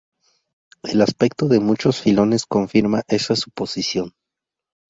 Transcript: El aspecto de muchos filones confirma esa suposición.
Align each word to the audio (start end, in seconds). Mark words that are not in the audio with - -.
El 0.81 0.99
aspecto 1.03 1.47
de 1.47 1.59
muchos 1.59 2.01
filones 2.01 2.47
confirma 2.47 3.03
esa 3.07 3.35
suposición. 3.35 4.15